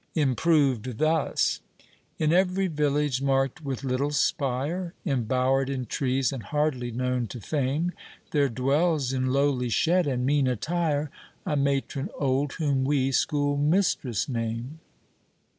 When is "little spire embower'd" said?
3.83-5.69